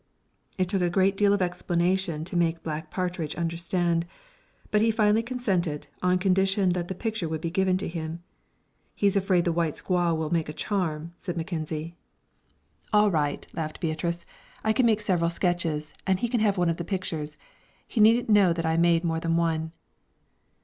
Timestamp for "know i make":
18.27-19.03